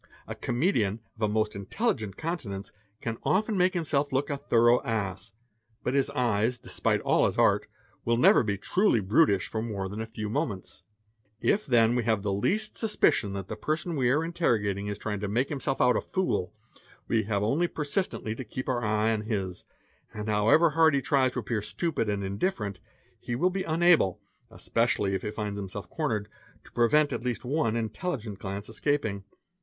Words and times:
A 0.25 0.33
comedian 0.33 0.99
of 1.15 1.21
a 1.21 1.27
most 1.27 1.55
intelligent 1.55 2.17
countenance, 2.17 2.71
can 3.01 3.19
often 3.21 3.55
make 3.55 3.75
himself 3.75 4.11
look 4.11 4.31
a 4.31 4.37
thorough 4.37 4.79
uss, 4.79 5.33
but 5.83 5.93
his 5.93 6.09
eyes, 6.09 6.57
despite 6.57 7.01
all 7.01 7.27
his 7.27 7.37
art, 7.37 7.67
will 8.03 8.15
be 8.15 8.21
never 8.23 8.43
truly 8.57 8.99
brutish 8.99 9.47
for 9.47 9.61
more 9.61 9.85
i 9.85 9.87
'than 9.87 10.01
a 10.01 10.07
few 10.07 10.27
moments._ 10.27 10.81
If 11.47 11.67
then 11.67 11.93
we 11.95 12.03
have 12.05 12.23
the 12.23 12.33
least 12.33 12.75
suspicion 12.75 13.33
that 13.33 13.47
the 13.47 13.55
person 13.55 13.95
we 13.95 14.09
are 14.09 14.21
interrogat 14.23 14.75
¥ 14.77 14.79
ing 14.79 14.87
is 14.87 14.97
trying 14.97 15.19
to 15.19 15.27
make 15.27 15.49
himself 15.49 15.79
out 15.79 15.95
a 15.95 16.01
fool, 16.01 16.51
we 17.07 17.21
have 17.25 17.43
only 17.43 17.67
persistently 17.67 18.33
to 18.33 18.43
keep' 18.43 18.67
our 18.69 18.83
eye 18.83 19.11
on 19.13 19.21
his, 19.25 19.65
and 20.15 20.29
however 20.29 20.71
hard 20.71 20.95
he 20.95 21.01
tries 21.03 21.33
to 21.33 21.39
appear 21.41 21.61
stupid 21.61 22.09
and 22.09 22.23
indifferent, 22.23 22.79
'he 23.19 23.35
will 23.35 23.51
be 23.51 23.61
unable, 23.65 24.19
especially 24.49 25.13
if 25.13 25.21
he 25.21 25.29
finds 25.29 25.59
himself 25.59 25.87
cornered, 25.91 26.27
to 26.63 26.71
prevent 26.71 27.13
at 27.13 27.23
least 27.23 27.45
me 27.45 27.67
intelligent 27.77 28.39
glance 28.39 28.67
escaping. 28.67 29.23